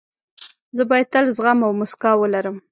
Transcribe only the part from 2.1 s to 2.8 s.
ولرم.